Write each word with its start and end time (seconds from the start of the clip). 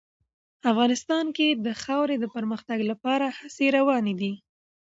افغانستان 0.71 1.25
کې 1.37 1.47
د 1.65 1.67
خاورې 1.81 2.15
د 2.19 2.25
پرمختګ 2.35 2.79
لپاره 2.91 3.25
هڅې 3.37 3.67
روانې 3.77 4.13
دي. 4.21 4.33